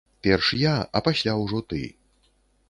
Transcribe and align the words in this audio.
Перш 0.27 0.47
я, 0.61 0.71
а 0.99 1.01
пасля 1.09 1.37
ўжо 1.43 1.63
ты. 1.75 1.83